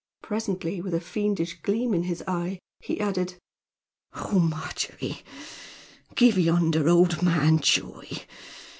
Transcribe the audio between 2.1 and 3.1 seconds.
eye, he